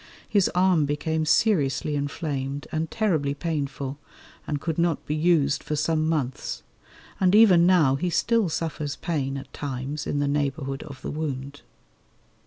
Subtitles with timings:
[0.27, 3.99] His arm became seriously inflamed and terribly painful,
[4.47, 6.63] and could not be used for some months;
[7.19, 11.61] and even now he still suffers pain at times in the neighbourhood of the wound.